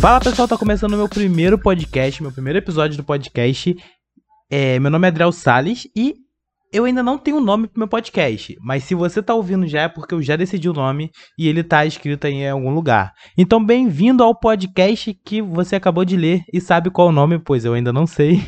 Fala 0.00 0.18
pessoal, 0.18 0.48
tá 0.48 0.56
começando 0.56 0.96
meu 0.96 1.06
primeiro 1.06 1.58
podcast, 1.58 2.22
meu 2.22 2.32
primeiro 2.32 2.58
episódio 2.58 2.96
do 2.96 3.04
podcast. 3.04 3.76
É, 4.50 4.78
meu 4.78 4.90
nome 4.90 5.06
é 5.06 5.08
Adriel 5.08 5.30
Sales 5.30 5.86
e 5.94 6.14
eu 6.72 6.86
ainda 6.86 7.02
não 7.02 7.18
tenho 7.18 7.38
nome 7.38 7.68
pro 7.68 7.80
meu 7.80 7.86
podcast, 7.86 8.56
mas 8.62 8.82
se 8.84 8.94
você 8.94 9.22
tá 9.22 9.34
ouvindo 9.34 9.66
já 9.66 9.82
é 9.82 9.88
porque 9.88 10.14
eu 10.14 10.22
já 10.22 10.36
decidi 10.36 10.70
o 10.70 10.72
nome 10.72 11.10
e 11.38 11.46
ele 11.46 11.62
tá 11.62 11.84
escrito 11.84 12.26
aí 12.26 12.32
em 12.32 12.48
algum 12.48 12.70
lugar. 12.70 13.12
Então, 13.36 13.62
bem-vindo 13.62 14.24
ao 14.24 14.34
podcast 14.34 15.12
que 15.22 15.42
você 15.42 15.76
acabou 15.76 16.02
de 16.02 16.16
ler 16.16 16.44
e 16.50 16.62
sabe 16.62 16.88
qual 16.88 17.08
o 17.08 17.12
nome, 17.12 17.38
pois 17.38 17.66
eu 17.66 17.74
ainda 17.74 17.92
não 17.92 18.06
sei. 18.06 18.42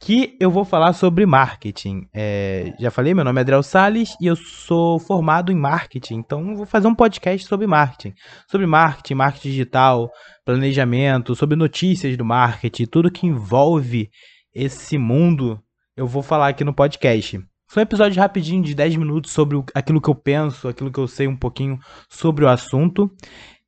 Que 0.00 0.36
eu 0.40 0.50
vou 0.50 0.64
falar 0.64 0.92
sobre 0.92 1.26
marketing. 1.26 2.08
É, 2.14 2.72
já 2.78 2.90
falei, 2.90 3.14
meu 3.14 3.24
nome 3.24 3.38
é 3.38 3.42
Adriel 3.42 3.62
Sales 3.62 4.16
e 4.20 4.26
eu 4.26 4.36
sou 4.36 4.98
formado 4.98 5.50
em 5.50 5.56
marketing. 5.56 6.14
Então, 6.16 6.54
vou 6.54 6.66
fazer 6.66 6.86
um 6.86 6.94
podcast 6.94 7.46
sobre 7.46 7.66
marketing. 7.66 8.14
Sobre 8.48 8.66
marketing, 8.66 9.14
marketing 9.14 9.48
digital, 9.48 10.10
planejamento, 10.44 11.34
sobre 11.34 11.56
notícias 11.56 12.16
do 12.16 12.24
marketing, 12.24 12.86
tudo 12.86 13.10
que 13.10 13.26
envolve 13.26 14.08
esse 14.54 14.96
mundo 14.96 15.60
eu 15.98 16.06
vou 16.06 16.22
falar 16.22 16.46
aqui 16.46 16.62
no 16.62 16.72
podcast. 16.72 17.44
São 17.66 17.82
episódios 17.82 18.16
rapidinho 18.16 18.62
de 18.62 18.72
10 18.72 18.94
minutos 18.94 19.32
sobre 19.32 19.60
aquilo 19.74 20.00
que 20.00 20.08
eu 20.08 20.14
penso, 20.14 20.68
aquilo 20.68 20.92
que 20.92 20.98
eu 21.00 21.08
sei 21.08 21.26
um 21.26 21.36
pouquinho 21.36 21.76
sobre 22.08 22.44
o 22.44 22.48
assunto. 22.48 23.10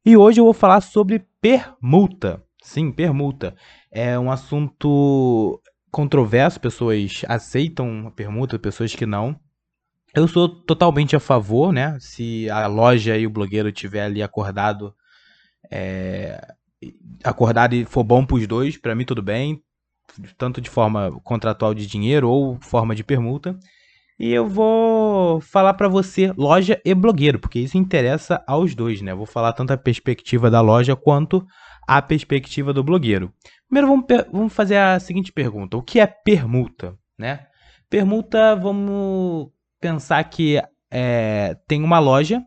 E 0.07 0.17
hoje 0.17 0.41
eu 0.41 0.45
vou 0.45 0.55
falar 0.55 0.81
sobre 0.81 1.27
permuta. 1.41 2.41
Sim, 2.63 2.93
permuta. 2.93 3.57
É 3.91 4.17
um 4.17 4.31
assunto 4.31 5.60
controverso, 5.91 6.61
pessoas 6.61 7.23
aceitam 7.29 8.07
a 8.07 8.11
permuta, 8.11 8.59
pessoas 8.59 8.95
que 8.95 9.07
não. 9.07 9.39
Eu 10.15 10.27
sou 10.27 10.49
totalmente 10.49 11.15
a 11.15 11.21
favor, 11.21 11.73
né? 11.73 11.97
Se 12.01 12.51
a 12.51 12.67
loja 12.67 13.17
e 13.17 13.27
o 13.27 13.31
blogueiro 13.31 13.71
tiver 13.71 14.05
ali 14.05 14.23
acordado, 14.23 14.95
é, 15.71 16.41
acordado 17.23 17.75
e 17.75 17.85
for 17.85 18.03
bom 18.03 18.25
para 18.25 18.37
os 18.37 18.47
dois, 18.47 18.77
para 18.77 18.95
mim 18.95 19.05
tudo 19.05 19.23
bem 19.23 19.63
tanto 20.37 20.61
de 20.61 20.71
forma 20.71 21.13
contratual 21.23 21.75
de 21.75 21.87
dinheiro 21.87 22.29
ou 22.29 22.59
forma 22.61 22.95
de 22.95 23.05
permuta. 23.05 23.59
E 24.19 24.31
eu 24.33 24.47
vou 24.47 25.41
falar 25.41 25.75
para 25.75 25.89
você 25.89 26.33
loja 26.37 26.81
e 26.85 26.95
blogueiro, 26.95 27.39
porque 27.39 27.59
isso 27.59 27.79
interessa 27.79 28.43
aos 28.47 28.75
dois, 28.75 29.01
né? 29.01 29.13
Eu 29.13 29.17
vou 29.17 29.27
falar 29.27 29.53
tanto 29.53 29.73
a 29.73 29.79
perspectiva 29.79 30.51
da 30.51 30.61
loja 30.61 30.95
quanto 30.95 31.47
a 31.87 32.01
perspectiva 32.01 32.73
do 32.73 32.85
blogueiro. 32.85 33.33
Primeiro 33.69 33.89
vamos, 33.89 34.07
vamos 34.33 34.53
fazer 34.53 34.77
a 34.77 34.99
seguinte 35.01 35.33
pergunta: 35.33 35.77
o 35.77 35.83
que 35.83 36.01
é 36.01 36.07
permuta, 36.07 36.97
né? 37.19 37.47
Permuta, 37.89 38.55
vamos 38.55 39.49
pensar 39.81 40.23
que 40.25 40.63
é, 40.91 41.57
tem 41.67 41.83
uma 41.83 41.99
loja, 41.99 42.43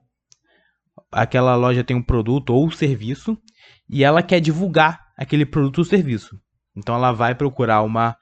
aquela 1.11 1.55
loja 1.55 1.83
tem 1.83 1.95
um 1.95 2.03
produto 2.03 2.53
ou 2.53 2.71
serviço 2.71 3.37
e 3.89 4.03
ela 4.03 4.23
quer 4.23 4.39
divulgar 4.39 5.07
aquele 5.17 5.45
produto 5.45 5.79
ou 5.79 5.85
serviço. 5.85 6.39
Então 6.75 6.95
ela 6.95 7.11
vai 7.11 7.35
procurar 7.35 7.81
uma, 7.81 8.15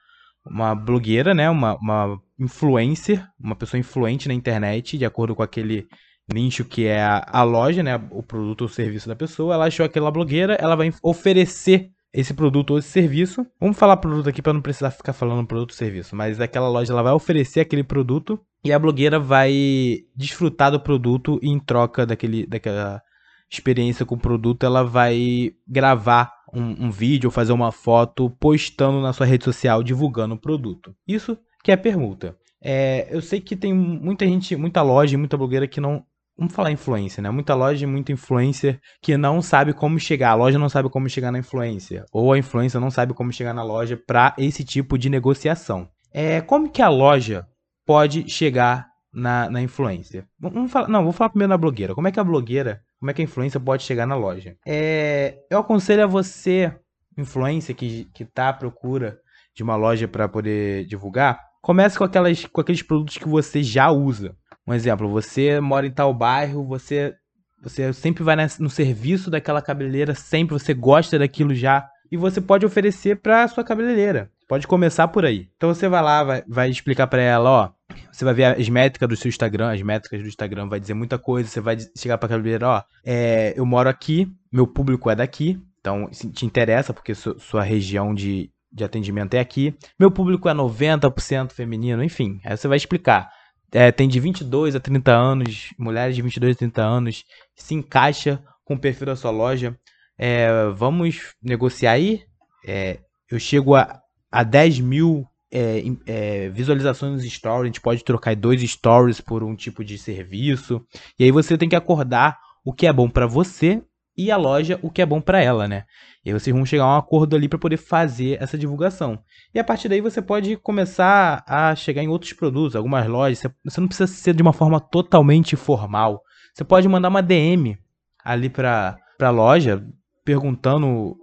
uma 0.44 0.74
blogueira, 0.74 1.34
né? 1.34 1.48
Uma, 1.48 1.76
uma 1.76 2.20
influencer, 2.38 3.26
uma 3.38 3.56
pessoa 3.56 3.80
influente 3.80 4.28
na 4.28 4.34
internet, 4.34 4.98
de 4.98 5.04
acordo 5.04 5.34
com 5.34 5.42
aquele 5.42 5.86
nicho 6.32 6.64
que 6.64 6.86
é 6.86 7.02
a, 7.02 7.24
a 7.26 7.42
loja, 7.42 7.82
né? 7.82 8.00
O 8.10 8.22
produto 8.22 8.62
ou 8.62 8.68
serviço 8.68 9.08
da 9.08 9.16
pessoa. 9.16 9.54
Ela 9.54 9.66
achou 9.66 9.86
aquela 9.86 10.10
blogueira, 10.10 10.54
ela 10.54 10.76
vai 10.76 10.92
oferecer 11.02 11.90
esse 12.12 12.34
produto 12.34 12.72
ou 12.72 12.78
esse 12.78 12.88
serviço. 12.88 13.46
Vamos 13.58 13.78
falar 13.78 13.96
produto 13.96 14.28
aqui 14.28 14.42
para 14.42 14.52
não 14.52 14.60
precisar 14.60 14.90
ficar 14.90 15.12
falando 15.12 15.46
produto 15.46 15.70
ou 15.70 15.76
serviço, 15.76 16.14
mas 16.14 16.40
aquela 16.40 16.68
loja 16.68 16.92
ela 16.92 17.02
vai 17.02 17.12
oferecer 17.12 17.60
aquele 17.60 17.82
produto 17.82 18.38
e 18.64 18.72
a 18.72 18.78
blogueira 18.78 19.18
vai 19.18 20.00
desfrutar 20.14 20.70
do 20.70 20.78
produto 20.78 21.38
e 21.42 21.48
em 21.48 21.58
troca 21.58 22.04
daquele, 22.04 22.46
daquela 22.46 23.02
experiência 23.50 24.06
com 24.06 24.14
o 24.14 24.20
produto, 24.20 24.64
ela 24.64 24.82
vai 24.82 25.52
gravar 25.66 26.32
um, 26.52 26.86
um 26.86 26.90
vídeo 26.90 27.28
ou 27.28 27.32
fazer 27.32 27.52
uma 27.52 27.72
foto 27.72 28.30
postando 28.30 29.00
na 29.00 29.12
sua 29.12 29.26
rede 29.26 29.44
social 29.44 29.82
divulgando 29.82 30.34
o 30.34 30.40
produto. 30.40 30.94
Isso 31.06 31.36
que 31.62 31.72
é 31.72 31.76
permuta. 31.76 32.36
É, 32.62 33.08
eu 33.10 33.20
sei 33.20 33.40
que 33.40 33.56
tem 33.56 33.72
muita 33.74 34.24
gente, 34.26 34.54
muita 34.56 34.82
loja, 34.82 35.18
muita 35.18 35.36
blogueira 35.36 35.66
que 35.66 35.80
não. 35.80 36.04
Vamos 36.36 36.54
falar 36.54 36.70
influência, 36.70 37.22
né? 37.22 37.30
Muita 37.30 37.54
loja 37.54 37.84
e 37.84 37.86
muita 37.86 38.12
influencer 38.12 38.80
que 39.02 39.16
não 39.16 39.42
sabe 39.42 39.72
como 39.72 39.98
chegar. 39.98 40.30
A 40.30 40.34
loja 40.34 40.58
não 40.58 40.68
sabe 40.68 40.88
como 40.88 41.08
chegar 41.08 41.30
na 41.30 41.38
influência. 41.38 42.04
Ou 42.12 42.32
a 42.32 42.38
influência 42.38 42.80
não 42.80 42.90
sabe 42.90 43.14
como 43.14 43.32
chegar 43.32 43.52
na 43.52 43.62
loja 43.62 44.00
para 44.06 44.34
esse 44.38 44.64
tipo 44.64 44.96
de 44.96 45.10
negociação. 45.10 45.88
É, 46.12 46.40
como 46.40 46.70
que 46.70 46.82
a 46.82 46.88
loja 46.88 47.46
pode 47.86 48.28
chegar 48.28 48.88
na, 49.12 49.50
na 49.50 49.60
influência? 49.62 50.26
Vamos 50.40 50.72
falar, 50.72 50.88
não, 50.88 51.04
vou 51.04 51.12
falar 51.12 51.30
primeiro 51.30 51.50
na 51.50 51.58
blogueira. 51.58 51.94
Como 51.94 52.08
é 52.08 52.12
que 52.12 52.20
a 52.20 52.24
blogueira 52.24 52.82
como 53.02 53.10
é 53.10 53.14
que 53.14 53.20
a 53.20 53.24
influência 53.24 53.58
pode 53.58 53.82
chegar 53.82 54.06
na 54.06 54.14
loja. 54.14 54.56
É, 54.64 55.36
eu 55.50 55.58
aconselho 55.58 56.04
a 56.04 56.06
você, 56.06 56.72
influência 57.18 57.74
que 57.74 58.08
está 58.20 58.50
à 58.50 58.52
procura 58.52 59.18
de 59.52 59.64
uma 59.64 59.74
loja 59.74 60.06
para 60.06 60.28
poder 60.28 60.86
divulgar, 60.86 61.40
comece 61.60 61.98
com, 61.98 62.04
aquelas, 62.04 62.46
com 62.46 62.60
aqueles 62.60 62.80
produtos 62.80 63.18
que 63.18 63.26
você 63.26 63.60
já 63.60 63.90
usa. 63.90 64.36
Um 64.66 64.74
exemplo, 64.74 65.08
você 65.08 65.60
mora 65.60 65.86
em 65.86 65.90
tal 65.90 66.14
bairro, 66.14 66.64
você, 66.64 67.14
você 67.62 67.92
sempre 67.92 68.22
vai 68.22 68.36
no 68.58 68.70
serviço 68.70 69.30
daquela 69.30 69.60
cabeleireira, 69.60 70.14
sempre 70.14 70.58
você 70.58 70.72
gosta 70.72 71.18
daquilo 71.18 71.54
já, 71.54 71.88
e 72.10 72.16
você 72.16 72.40
pode 72.40 72.66
oferecer 72.66 73.16
para 73.16 73.48
sua 73.48 73.64
cabeleireira. 73.64 74.30
Pode 74.46 74.66
começar 74.66 75.08
por 75.08 75.24
aí. 75.24 75.48
Então 75.56 75.72
você 75.72 75.88
vai 75.88 76.02
lá, 76.02 76.22
vai, 76.22 76.44
vai 76.46 76.70
explicar 76.70 77.06
para 77.06 77.22
ela, 77.22 77.50
ó, 77.50 77.70
você 78.10 78.24
vai 78.24 78.34
ver 78.34 78.44
as 78.44 78.68
métricas 78.68 79.08
do 79.08 79.16
seu 79.16 79.30
Instagram, 79.30 79.72
as 79.72 79.80
métricas 79.80 80.20
do 80.20 80.28
Instagram 80.28 80.68
vai 80.68 80.78
dizer 80.78 80.92
muita 80.92 81.18
coisa. 81.18 81.48
Você 81.48 81.60
vai 81.60 81.78
chegar 81.96 82.18
pra 82.18 82.28
cabeleireira, 82.28 82.68
ó, 82.68 82.82
é, 83.04 83.54
eu 83.56 83.64
moro 83.64 83.88
aqui, 83.88 84.30
meu 84.52 84.66
público 84.66 85.08
é 85.08 85.16
daqui, 85.16 85.58
então 85.80 86.08
te 86.10 86.44
interessa 86.44 86.92
porque 86.92 87.14
su 87.14 87.38
sua 87.40 87.62
região 87.62 88.14
de, 88.14 88.50
de 88.70 88.84
atendimento 88.84 89.34
é 89.34 89.40
aqui. 89.40 89.74
Meu 89.98 90.10
público 90.10 90.48
é 90.48 90.52
90% 90.52 91.52
feminino, 91.52 92.04
enfim. 92.04 92.38
Aí 92.44 92.56
você 92.56 92.68
vai 92.68 92.76
explicar. 92.76 93.30
É, 93.72 93.90
tem 93.90 94.06
de 94.06 94.20
22 94.20 94.76
a 94.76 94.80
30 94.80 95.12
anos, 95.12 95.72
mulheres 95.78 96.14
de 96.14 96.22
22 96.22 96.54
a 96.54 96.58
30 96.58 96.82
anos, 96.82 97.24
se 97.56 97.74
encaixa 97.74 98.42
com 98.64 98.74
o 98.74 98.78
perfil 98.78 99.06
da 99.06 99.16
sua 99.16 99.30
loja. 99.30 99.78
É, 100.18 100.68
vamos 100.76 101.34
negociar 101.42 101.92
aí? 101.92 102.22
É, 102.66 103.00
eu 103.30 103.40
chego 103.40 103.74
a, 103.74 104.00
a 104.30 104.42
10 104.42 104.80
mil 104.80 105.26
é, 105.50 105.82
é, 106.06 106.48
visualizações 106.50 107.12
nos 107.12 107.32
stories, 107.32 107.62
a 107.62 107.66
gente 107.66 107.80
pode 107.80 108.04
trocar 108.04 108.36
dois 108.36 108.62
stories 108.62 109.20
por 109.20 109.42
um 109.42 109.56
tipo 109.56 109.82
de 109.84 109.98
serviço. 109.98 110.84
E 111.18 111.24
aí 111.24 111.30
você 111.30 111.56
tem 111.58 111.68
que 111.68 111.76
acordar 111.76 112.38
o 112.64 112.72
que 112.72 112.86
é 112.86 112.92
bom 112.92 113.08
para 113.08 113.26
você 113.26 113.82
e 114.16 114.30
a 114.30 114.36
loja 114.36 114.78
o 114.82 114.90
que 114.90 115.02
é 115.02 115.06
bom 115.06 115.20
para 115.20 115.40
ela, 115.40 115.66
né? 115.66 115.84
E 116.24 116.30
aí 116.30 116.38
vocês 116.38 116.54
vão 116.54 116.64
chegar 116.64 116.84
a 116.84 116.94
um 116.94 116.98
acordo 116.98 117.34
ali 117.34 117.48
para 117.48 117.58
poder 117.58 117.76
fazer 117.76 118.40
essa 118.40 118.56
divulgação. 118.56 119.18
E 119.52 119.58
a 119.58 119.64
partir 119.64 119.88
daí 119.88 120.00
você 120.00 120.22
pode 120.22 120.56
começar 120.56 121.42
a 121.46 121.74
chegar 121.74 122.02
em 122.02 122.08
outros 122.08 122.32
produtos, 122.32 122.76
algumas 122.76 123.06
lojas. 123.06 123.42
Você 123.64 123.80
não 123.80 123.88
precisa 123.88 124.06
ser 124.06 124.34
de 124.34 124.42
uma 124.42 124.52
forma 124.52 124.78
totalmente 124.78 125.56
formal. 125.56 126.22
Você 126.54 126.62
pode 126.64 126.88
mandar 126.88 127.08
uma 127.08 127.22
DM 127.22 127.76
ali 128.24 128.48
para 128.48 128.96
a 129.20 129.30
loja 129.30 129.84
perguntando 130.24 131.16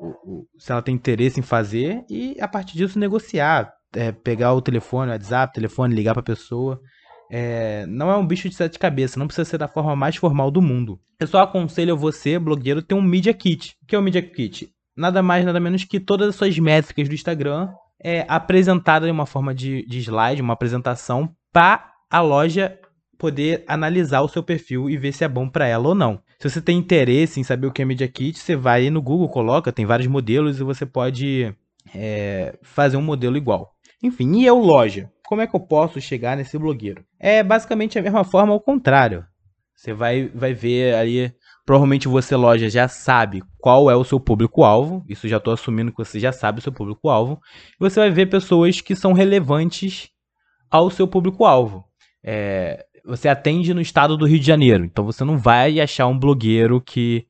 se 0.57 0.71
ela 0.71 0.81
tem 0.81 0.95
interesse 0.95 1.39
em 1.39 1.43
fazer 1.43 2.03
e 2.09 2.35
a 2.41 2.47
partir 2.47 2.75
disso 2.75 2.99
negociar 2.99 3.71
é, 3.93 4.11
pegar 4.11 4.53
o 4.53 4.61
telefone, 4.61 5.09
o 5.09 5.13
WhatsApp, 5.13 5.53
telefone, 5.53 5.95
ligar 5.95 6.13
pra 6.13 6.21
pessoa. 6.21 6.79
É, 7.29 7.85
não 7.87 8.09
é 8.09 8.17
um 8.17 8.25
bicho 8.25 8.49
de 8.49 8.55
sete 8.55 8.79
cabeças, 8.79 9.17
não 9.17 9.27
precisa 9.27 9.49
ser 9.49 9.57
da 9.57 9.67
forma 9.67 9.95
mais 9.95 10.15
formal 10.15 10.49
do 10.49 10.61
mundo. 10.61 10.99
Eu 11.19 11.27
só 11.27 11.41
aconselho 11.41 11.95
você, 11.95 12.39
blogueiro, 12.39 12.81
ter 12.81 12.95
um 12.95 13.01
Media 13.01 13.33
Kit. 13.33 13.75
O 13.83 13.85
que 13.85 13.95
é 13.95 13.99
o 13.99 14.01
Media 14.01 14.21
Kit? 14.21 14.69
Nada 14.97 15.21
mais, 15.21 15.45
nada 15.45 15.59
menos 15.59 15.83
que 15.83 15.99
todas 15.99 16.29
as 16.29 16.35
suas 16.35 16.57
métricas 16.57 17.07
do 17.07 17.15
Instagram 17.15 17.69
é, 18.03 18.25
apresentada 18.27 19.07
em 19.07 19.11
uma 19.11 19.25
forma 19.25 19.53
de, 19.53 19.85
de 19.85 19.99
slide, 19.99 20.41
uma 20.41 20.53
apresentação, 20.53 21.29
para 21.51 21.91
a 22.09 22.21
loja 22.21 22.77
poder 23.17 23.63
analisar 23.67 24.21
o 24.21 24.29
seu 24.29 24.41
perfil 24.41 24.89
e 24.89 24.97
ver 24.97 25.11
se 25.11 25.25
é 25.25 25.27
bom 25.27 25.47
para 25.49 25.67
ela 25.67 25.89
ou 25.89 25.95
não. 25.95 26.21
Se 26.39 26.49
você 26.49 26.61
tem 26.61 26.77
interesse 26.77 27.39
em 27.39 27.43
saber 27.43 27.67
o 27.67 27.71
que 27.71 27.81
é 27.81 27.85
Media 27.85 28.07
Kit, 28.07 28.39
você 28.39 28.55
vai 28.55 28.89
no 28.89 29.01
Google, 29.01 29.27
coloca, 29.27 29.73
tem 29.73 29.85
vários 29.85 30.07
modelos 30.07 30.59
e 30.59 30.63
você 30.63 30.85
pode 30.85 31.53
é, 31.93 32.57
fazer 32.61 32.95
um 32.95 33.01
modelo 33.01 33.35
igual. 33.35 33.73
Enfim, 34.01 34.39
e 34.39 34.45
eu, 34.45 34.57
loja? 34.57 35.11
Como 35.29 35.41
é 35.41 35.45
que 35.45 35.55
eu 35.55 35.59
posso 35.59 36.01
chegar 36.01 36.35
nesse 36.35 36.57
blogueiro? 36.57 37.05
É 37.19 37.43
basicamente 37.43 37.99
a 37.99 38.01
mesma 38.01 38.23
forma 38.23 38.51
ao 38.51 38.59
contrário. 38.59 39.23
Você 39.75 39.93
vai, 39.93 40.27
vai 40.33 40.55
ver 40.55 40.95
ali, 40.95 41.31
provavelmente 41.63 42.07
você, 42.07 42.35
loja, 42.35 42.67
já 42.67 42.87
sabe 42.87 43.43
qual 43.59 43.91
é 43.91 43.95
o 43.95 44.03
seu 44.03 44.19
público-alvo. 44.19 45.05
Isso 45.07 45.27
já 45.27 45.37
estou 45.37 45.53
assumindo 45.53 45.91
que 45.91 45.99
você 45.99 46.19
já 46.19 46.31
sabe 46.31 46.57
o 46.57 46.61
seu 46.63 46.71
público-alvo. 46.71 47.39
Você 47.79 47.99
vai 47.99 48.09
ver 48.09 48.25
pessoas 48.25 48.81
que 48.81 48.95
são 48.95 49.13
relevantes 49.13 50.09
ao 50.67 50.89
seu 50.89 51.07
público-alvo. 51.07 51.85
É, 52.23 52.83
você 53.05 53.29
atende 53.29 53.71
no 53.71 53.81
estado 53.81 54.17
do 54.17 54.25
Rio 54.25 54.39
de 54.39 54.47
Janeiro, 54.47 54.83
então 54.83 55.05
você 55.05 55.23
não 55.23 55.37
vai 55.37 55.79
achar 55.79 56.07
um 56.07 56.17
blogueiro 56.17 56.81
que 56.81 57.27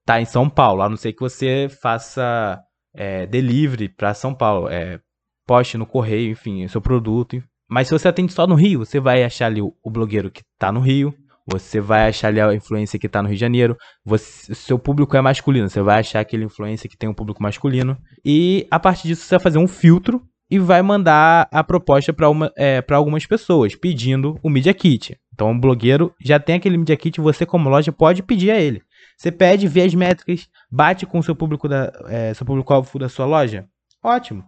está 0.00 0.20
em 0.20 0.24
São 0.24 0.50
Paulo, 0.50 0.82
a 0.82 0.88
não 0.88 0.96
ser 0.96 1.12
que 1.12 1.20
você 1.20 1.68
faça 1.80 2.60
é, 2.92 3.24
delivery 3.24 3.88
para 3.88 4.14
São 4.14 4.34
Paulo. 4.34 4.68
É, 4.68 4.98
poste 5.46 5.78
no 5.78 5.86
correio, 5.86 6.32
enfim, 6.32 6.66
seu 6.68 6.80
produto. 6.80 7.42
Mas 7.68 7.88
se 7.88 7.98
você 7.98 8.08
atende 8.08 8.32
só 8.32 8.46
no 8.46 8.54
Rio, 8.54 8.84
você 8.84 9.00
vai 9.00 9.24
achar 9.24 9.46
ali 9.46 9.60
o, 9.60 9.90
blogueiro 9.90 10.30
que 10.30 10.42
está 10.54 10.70
no 10.70 10.80
Rio, 10.80 11.14
Você 11.48 11.80
vai 11.80 12.08
achar 12.08 12.28
ali 12.28 12.40
a 12.40 12.52
influência 12.54 12.98
que 12.98 13.08
tá 13.08 13.22
no 13.22 13.28
Rio 13.28 13.36
de 13.36 13.40
Janeiro. 13.40 13.76
Você, 14.04 14.52
seu 14.52 14.78
público 14.78 15.16
é 15.16 15.20
masculino. 15.20 15.68
Você 15.68 15.80
vai 15.80 16.00
achar 16.00 16.20
aquele 16.20 16.44
influência 16.44 16.88
que 16.88 16.96
tem 16.96 17.08
um 17.08 17.14
público 17.14 17.40
masculino. 17.40 17.96
E 18.24 18.66
a 18.68 18.80
partir 18.80 19.06
disso, 19.06 19.22
você 19.22 19.36
vai 19.36 19.42
fazer 19.42 19.58
um 19.58 19.68
filtro 19.68 20.20
e 20.50 20.58
vai 20.58 20.82
mandar 20.82 21.48
a 21.52 21.62
proposta 21.62 22.12
para 22.12 22.26
é, 22.56 22.84
algumas 22.90 23.26
pessoas, 23.26 23.74
pedindo 23.74 24.38
o 24.42 24.50
Media 24.50 24.74
Kit. 24.74 25.16
Então, 25.32 25.50
o 25.50 25.60
blogueiro 25.60 26.12
já 26.20 26.38
tem 26.40 26.56
aquele 26.56 26.78
Media 26.78 26.96
Kit, 26.96 27.20
você 27.20 27.44
como 27.44 27.68
loja 27.68 27.92
pode 27.92 28.22
pedir 28.22 28.50
a 28.50 28.60
ele. 28.60 28.82
Você 29.16 29.32
pede, 29.32 29.68
vê 29.68 29.82
as 29.82 29.94
métricas, 29.94 30.48
bate 30.70 31.06
com 31.06 31.18
o 31.18 31.22
seu 31.22 31.34
público 31.34 31.68
da, 31.68 31.92
é, 32.06 32.34
seu 32.34 32.46
público-alvo 32.46 32.98
da 32.98 33.08
sua 33.08 33.26
loja. 33.26 33.66
Ótimo. 34.02 34.44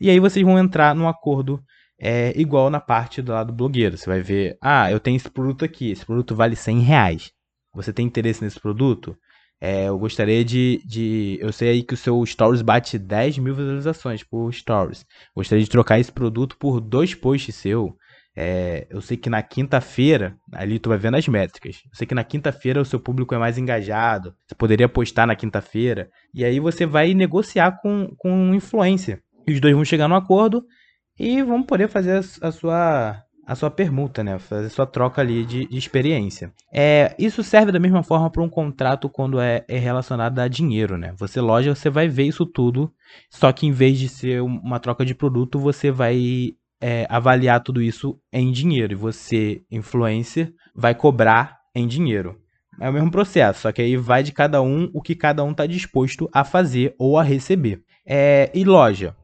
E 0.00 0.08
aí 0.08 0.18
vocês 0.18 0.44
vão 0.44 0.58
entrar 0.58 0.94
num 0.94 1.08
acordo 1.08 1.62
é, 2.00 2.32
igual 2.34 2.70
na 2.70 2.80
parte 2.80 3.20
do 3.20 3.32
lado 3.32 3.52
blogueiro. 3.52 3.98
Você 3.98 4.08
vai 4.08 4.22
ver, 4.22 4.56
ah, 4.62 4.90
eu 4.90 4.98
tenho 4.98 5.16
esse 5.16 5.30
produto 5.30 5.64
aqui, 5.64 5.90
esse 5.90 6.04
produto 6.04 6.34
vale 6.34 6.56
100 6.56 6.80
reais. 6.80 7.32
Você 7.74 7.92
tem 7.92 8.06
interesse 8.06 8.42
nesse 8.42 8.58
produto? 8.58 9.16
É, 9.60 9.88
eu 9.88 9.98
gostaria 9.98 10.42
de, 10.42 10.82
de. 10.86 11.38
Eu 11.40 11.52
sei 11.52 11.68
aí 11.68 11.82
que 11.82 11.92
o 11.92 11.96
seu 11.96 12.24
Stories 12.24 12.62
bate 12.62 12.98
10 12.98 13.38
mil 13.38 13.54
visualizações 13.54 14.24
por 14.24 14.50
Stories. 14.52 15.04
Gostaria 15.36 15.62
de 15.62 15.70
trocar 15.70 16.00
esse 16.00 16.10
produto 16.10 16.56
por 16.56 16.80
dois 16.80 17.14
posts 17.14 17.54
seu. 17.54 17.94
É, 18.34 18.86
eu 18.88 19.02
sei 19.02 19.18
que 19.18 19.28
na 19.28 19.42
quinta-feira, 19.42 20.34
ali 20.52 20.78
tu 20.78 20.88
vai 20.88 20.96
vendo 20.96 21.16
as 21.16 21.28
métricas. 21.28 21.82
Eu 21.84 21.90
sei 21.94 22.06
que 22.06 22.14
na 22.14 22.24
quinta-feira 22.24 22.80
o 22.80 22.84
seu 22.86 22.98
público 22.98 23.34
é 23.34 23.38
mais 23.38 23.58
engajado. 23.58 24.34
Você 24.46 24.54
poderia 24.54 24.88
postar 24.88 25.26
na 25.26 25.36
quinta-feira. 25.36 26.08
E 26.32 26.42
aí 26.42 26.58
você 26.58 26.86
vai 26.86 27.12
negociar 27.12 27.80
com, 27.82 28.14
com 28.16 28.54
influência. 28.54 29.20
E 29.50 29.54
os 29.54 29.60
dois 29.60 29.74
vão 29.74 29.84
chegar 29.84 30.08
no 30.08 30.14
acordo 30.14 30.64
e 31.18 31.42
vão 31.42 31.62
poder 31.62 31.88
fazer 31.88 32.24
a, 32.40 32.52
sua 32.52 33.22
a 33.46 33.54
sua 33.56 33.68
permuta, 33.68 34.22
né? 34.22 34.38
Fazer 34.38 34.68
sua 34.68 34.86
troca 34.86 35.20
ali 35.20 35.44
de, 35.44 35.66
de 35.66 35.76
experiência. 35.76 36.52
É, 36.72 37.16
isso 37.18 37.42
serve 37.42 37.72
da 37.72 37.80
mesma 37.80 38.02
forma 38.04 38.30
para 38.30 38.42
um 38.42 38.48
contrato 38.48 39.08
quando 39.08 39.40
é, 39.40 39.64
é, 39.66 39.76
relacionado 39.76 40.38
a 40.38 40.46
dinheiro, 40.46 40.96
né? 40.96 41.12
Você 41.16 41.40
loja, 41.40 41.74
você 41.74 41.90
vai 41.90 42.06
ver 42.06 42.28
isso 42.28 42.46
tudo, 42.46 42.92
só 43.28 43.50
que 43.50 43.66
em 43.66 43.72
vez 43.72 43.98
de 43.98 44.08
ser 44.08 44.40
uma 44.40 44.78
troca 44.78 45.04
de 45.04 45.16
produto, 45.16 45.58
você 45.58 45.90
vai 45.90 46.52
é, 46.80 47.06
avaliar 47.10 47.60
tudo 47.60 47.82
isso 47.82 48.16
em 48.32 48.52
dinheiro. 48.52 48.92
E 48.92 48.96
você, 48.96 49.62
influencer, 49.68 50.54
vai 50.72 50.94
cobrar 50.94 51.58
em 51.74 51.88
dinheiro. 51.88 52.38
É 52.80 52.88
o 52.88 52.92
mesmo 52.92 53.10
processo, 53.10 53.62
só 53.62 53.72
que 53.72 53.82
aí 53.82 53.96
vai 53.96 54.22
de 54.22 54.32
cada 54.32 54.62
um 54.62 54.88
o 54.94 55.02
que 55.02 55.14
cada 55.14 55.42
um 55.42 55.50
está 55.50 55.66
disposto 55.66 56.30
a 56.32 56.44
fazer 56.44 56.94
ou 56.98 57.18
a 57.18 57.22
receber. 57.22 57.82
É, 58.06 58.50
e 58.54 58.64
loja, 58.64 59.14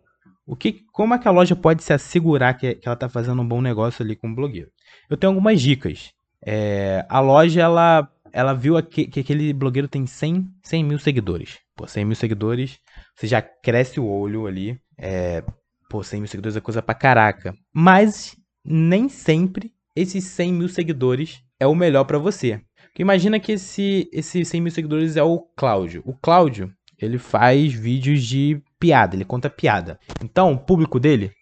o 0.46 0.54
que, 0.54 0.84
como 0.92 1.12
é 1.12 1.18
que 1.18 1.26
a 1.26 1.32
loja 1.32 1.56
pode 1.56 1.82
se 1.82 1.92
assegurar 1.92 2.56
que, 2.56 2.76
que 2.76 2.86
ela 2.86 2.94
está 2.94 3.08
fazendo 3.08 3.42
um 3.42 3.48
bom 3.48 3.60
negócio 3.60 4.04
ali 4.04 4.14
com 4.14 4.28
o 4.28 4.34
blogueiro? 4.34 4.70
Eu 5.10 5.16
tenho 5.16 5.32
algumas 5.32 5.60
dicas. 5.60 6.12
É, 6.40 7.04
a 7.08 7.18
loja, 7.18 7.60
ela, 7.60 8.08
ela 8.32 8.54
viu 8.54 8.80
que, 8.82 9.06
que, 9.06 9.20
aquele 9.20 9.52
blogueiro 9.52 9.88
tem 9.88 10.06
100, 10.06 10.48
100 10.62 10.84
mil 10.84 10.98
seguidores. 11.00 11.58
Pô, 11.74 11.86
100 11.86 12.04
mil 12.04 12.14
seguidores, 12.14 12.78
você 13.14 13.26
já 13.26 13.42
cresce 13.42 13.98
o 13.98 14.06
olho 14.06 14.46
ali. 14.46 14.78
É, 14.96 15.42
pô, 15.90 16.04
100 16.04 16.20
mil 16.20 16.28
seguidores 16.28 16.56
é 16.56 16.60
coisa 16.60 16.80
pra 16.80 16.94
caraca. 16.94 17.52
Mas 17.74 18.36
nem 18.64 19.08
sempre 19.08 19.72
esses 19.96 20.24
100 20.24 20.52
mil 20.52 20.68
seguidores 20.68 21.42
é 21.58 21.66
o 21.66 21.74
melhor 21.74 22.04
para 22.04 22.18
você. 22.18 22.60
Porque 22.84 23.02
imagina 23.02 23.40
que 23.40 23.52
esse, 23.52 24.08
esse 24.12 24.44
100 24.44 24.60
mil 24.60 24.72
seguidores 24.72 25.16
é 25.16 25.22
o 25.22 25.40
Cláudio. 25.56 26.02
O 26.06 26.14
Cláudio, 26.14 26.72
ele 26.98 27.18
faz 27.18 27.72
vídeos 27.72 28.22
de 28.22 28.62
piada, 28.78 29.16
ele 29.16 29.24
conta 29.24 29.50
piada. 29.50 29.98
Então, 30.22 30.52
o 30.52 30.58
público 30.58 30.98
dele 31.00 31.32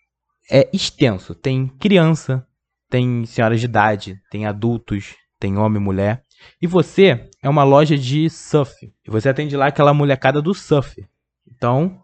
é 0.50 0.68
extenso. 0.72 1.34
Tem 1.34 1.68
criança, 1.68 2.46
tem 2.90 3.24
senhoras 3.26 3.60
de 3.60 3.66
idade, 3.66 4.20
tem 4.30 4.46
adultos, 4.46 5.14
tem 5.38 5.56
homem 5.56 5.80
e 5.80 5.84
mulher. 5.84 6.24
E 6.60 6.66
você 6.66 7.28
é 7.42 7.48
uma 7.48 7.64
loja 7.64 7.96
de 7.96 8.28
surf. 8.28 8.74
E 9.06 9.10
você 9.10 9.28
atende 9.28 9.56
lá 9.56 9.66
aquela 9.66 9.94
molecada 9.94 10.40
do 10.40 10.54
surf. 10.54 11.04
Então, 11.50 12.02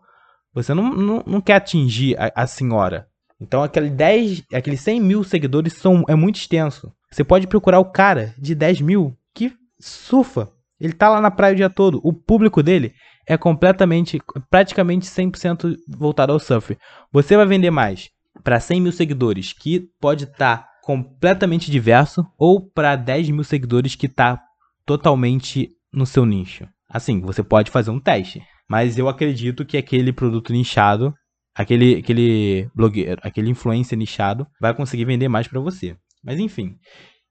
você 0.52 0.74
não, 0.74 0.92
não, 0.92 1.22
não 1.26 1.40
quer 1.40 1.54
atingir 1.54 2.16
a, 2.18 2.32
a, 2.34 2.46
senhora. 2.46 3.08
Então, 3.40 3.62
aquele 3.62 3.90
10, 3.90 4.44
aqueles 4.52 4.80
100 4.80 5.00
mil 5.00 5.24
seguidores 5.24 5.74
são, 5.74 6.04
é 6.08 6.14
muito 6.14 6.36
extenso. 6.36 6.92
Você 7.10 7.24
pode 7.24 7.46
procurar 7.46 7.80
o 7.80 7.90
cara 7.90 8.34
de 8.38 8.54
10 8.54 8.80
mil 8.80 9.16
que 9.34 9.52
surfa. 9.78 10.50
Ele 10.80 10.92
tá 10.92 11.08
lá 11.08 11.20
na 11.20 11.30
praia 11.30 11.52
o 11.52 11.56
dia 11.56 11.70
todo. 11.70 12.00
O 12.02 12.12
público 12.12 12.62
dele 12.62 12.94
é 13.30 13.38
completamente, 13.38 14.20
praticamente 14.50 15.06
100% 15.06 15.76
voltado 15.86 16.32
ao 16.32 16.40
surf. 16.40 16.76
Você 17.12 17.36
vai 17.36 17.46
vender 17.46 17.70
mais 17.70 18.10
para 18.42 18.58
100 18.58 18.80
mil 18.80 18.90
seguidores, 18.90 19.52
que 19.52 19.88
pode 20.00 20.24
estar 20.24 20.56
tá 20.56 20.68
completamente 20.82 21.70
diverso, 21.70 22.26
ou 22.36 22.60
para 22.60 22.96
10 22.96 23.30
mil 23.30 23.44
seguidores 23.44 23.94
que 23.94 24.06
está 24.06 24.42
totalmente 24.84 25.68
no 25.92 26.04
seu 26.06 26.26
nicho. 26.26 26.66
Assim, 26.88 27.20
você 27.20 27.40
pode 27.40 27.70
fazer 27.70 27.92
um 27.92 28.00
teste, 28.00 28.42
mas 28.68 28.98
eu 28.98 29.08
acredito 29.08 29.64
que 29.64 29.76
aquele 29.76 30.12
produto 30.12 30.52
nichado, 30.52 31.14
aquele, 31.54 31.98
aquele 31.98 32.68
blogueiro, 32.74 33.20
aquele 33.22 33.48
influencer 33.48 33.96
nichado, 33.96 34.44
vai 34.60 34.74
conseguir 34.74 35.04
vender 35.04 35.28
mais 35.28 35.46
para 35.46 35.60
você. 35.60 35.96
Mas 36.20 36.40
enfim. 36.40 36.74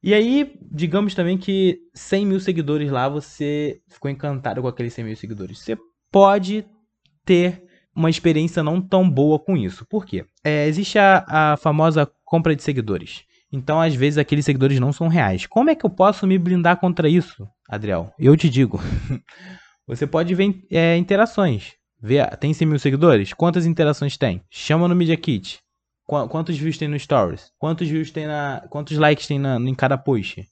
E 0.02 0.14
aí, 0.14 0.54
digamos 0.72 1.14
também 1.14 1.38
que 1.38 1.78
100 1.94 2.26
mil 2.26 2.40
seguidores 2.40 2.90
lá, 2.90 3.10
você 3.10 3.82
ficou 3.90 4.10
encantado 4.10 4.62
com 4.62 4.68
aqueles 4.70 4.94
100 4.94 5.04
mil 5.04 5.16
seguidores. 5.18 5.60
Você 5.60 5.78
pode 6.12 6.66
ter 7.26 7.64
uma 7.96 8.10
experiência 8.10 8.64
não 8.64 8.82
tão 8.82 9.10
boa 9.10 9.38
com 9.38 9.58
isso. 9.58 9.86
Por 9.86 10.06
quê? 10.06 10.26
É, 10.44 10.68
existe 10.68 10.98
a, 10.98 11.26
a 11.28 11.58
famosa 11.58 12.10
compra 12.24 12.56
de 12.56 12.64
seguidores. 12.64 13.24
Então, 13.52 13.82
às 13.82 13.96
vezes, 13.96 14.18
aqueles 14.18 14.46
seguidores 14.46 14.80
não 14.80 14.94
são 14.94 15.08
reais. 15.08 15.46
Como 15.46 15.70
é 15.70 15.76
que 15.76 15.86
eu 15.86 15.90
posso 15.90 16.28
me 16.28 16.38
blindar 16.38 16.78
contra 16.78 17.10
isso, 17.10 17.48
Adriel? 17.68 18.14
Eu 18.18 18.38
te 18.38 18.50
digo. 18.50 18.80
Você 19.88 20.06
pode 20.06 20.36
ver 20.36 20.64
é, 20.70 20.96
interações. 20.98 21.74
Vê, 22.02 22.26
tem 22.38 22.54
100 22.54 22.68
mil 22.68 22.80
seguidores? 22.80 23.34
Quantas 23.34 23.66
interações 23.66 24.18
tem? 24.18 24.42
Chama 24.50 24.88
no 24.88 24.96
Media 24.96 25.18
Kit. 25.18 25.60
Qu 26.08 26.28
quantos 26.28 26.58
views 26.58 26.78
tem 26.78 26.88
no 26.88 26.98
Stories? 26.98 27.52
Quantos 27.58 27.88
views 27.88 28.12
tem 28.12 28.26
na. 28.26 28.66
Quantos 28.70 28.98
likes 28.98 29.28
tem 29.28 29.38
na, 29.38 29.58
em 29.60 29.76
cada 29.76 29.98
post? 29.98 30.48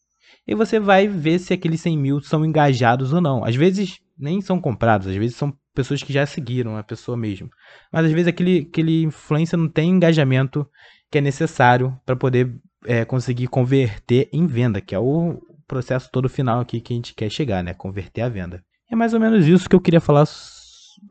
E 0.48 0.56
você 0.56 0.80
vai 0.80 1.08
ver 1.08 1.40
se 1.40 1.54
aqueles 1.54 1.82
100 1.82 1.98
mil 1.98 2.22
são 2.22 2.46
engajados 2.46 3.12
ou 3.12 3.20
não. 3.20 3.44
Às 3.44 3.56
vezes 3.56 4.00
nem 4.18 4.42
são 4.42 4.60
comprados, 4.60 5.08
às 5.08 5.16
vezes 5.16 5.36
são 5.36 5.54
pessoas 5.76 6.02
que 6.02 6.12
já 6.12 6.26
seguiram 6.26 6.78
a 6.78 6.84
pessoa 6.84 7.18
mesmo. 7.18 7.50
Mas 7.92 8.06
às 8.06 8.12
vezes 8.12 8.28
aquele, 8.28 8.68
aquele 8.70 9.04
influencer 9.04 9.60
não 9.60 9.68
tem 9.68 9.90
engajamento 9.90 10.68
que 11.12 11.18
é 11.18 11.22
necessário 11.22 11.96
para 12.06 12.16
poder 12.16 12.56
é, 12.86 13.06
conseguir 13.06 13.48
converter 13.48 14.30
em 14.32 14.48
venda, 14.48 14.82
que 14.82 14.96
é 14.96 15.00
o 15.00 15.40
processo 15.68 16.10
todo 16.12 16.30
final 16.30 16.62
aqui 16.62 16.80
que 16.80 16.94
a 16.94 16.96
gente 16.96 17.14
quer 17.14 17.30
chegar, 17.30 17.64
né? 17.64 17.74
Converter 17.74 18.22
a 18.22 18.30
venda. 18.30 18.64
É 18.90 18.96
mais 18.96 19.14
ou 19.14 19.20
menos 19.20 19.46
isso 19.46 19.70
que 19.70 19.76
eu 19.76 19.82
queria 19.82 20.00
falar 20.00 20.26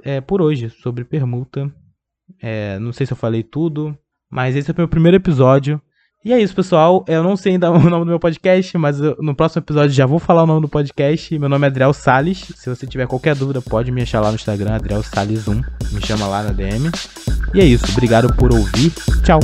é, 0.02 0.20
por 0.20 0.40
hoje 0.40 0.70
sobre 0.70 1.04
permuta. 1.04 1.72
É, 2.40 2.78
não 2.78 2.92
sei 2.92 3.06
se 3.06 3.12
eu 3.12 3.16
falei 3.16 3.42
tudo, 3.42 3.96
mas 4.30 4.56
esse 4.56 4.70
é 4.70 4.74
o 4.74 4.76
meu 4.76 4.88
primeiro 4.88 5.16
episódio. 5.16 5.80
E 6.26 6.32
é 6.32 6.42
isso, 6.42 6.56
pessoal. 6.56 7.04
Eu 7.06 7.22
não 7.22 7.36
sei 7.36 7.52
ainda 7.52 7.70
o 7.70 7.78
nome 7.78 8.04
do 8.04 8.06
meu 8.06 8.18
podcast, 8.18 8.76
mas 8.76 9.00
eu, 9.00 9.16
no 9.20 9.32
próximo 9.32 9.62
episódio 9.62 9.90
já 9.90 10.06
vou 10.06 10.18
falar 10.18 10.42
o 10.42 10.46
nome 10.46 10.60
do 10.60 10.68
podcast. 10.68 11.38
Meu 11.38 11.48
nome 11.48 11.64
é 11.64 11.70
Adriel 11.70 11.92
Sales. 11.92 12.52
Se 12.56 12.68
você 12.68 12.84
tiver 12.84 13.06
qualquer 13.06 13.36
dúvida, 13.36 13.62
pode 13.62 13.92
me 13.92 14.02
achar 14.02 14.20
lá 14.20 14.30
no 14.30 14.34
Instagram, 14.34 14.74
Adriel 14.74 15.02
Sales1. 15.02 15.64
Me 15.92 16.04
chama 16.04 16.26
lá 16.26 16.42
na 16.42 16.50
DM. 16.50 16.90
E 17.54 17.60
é 17.60 17.64
isso. 17.64 17.84
Obrigado 17.92 18.34
por 18.34 18.52
ouvir. 18.52 18.92
Tchau. 19.22 19.38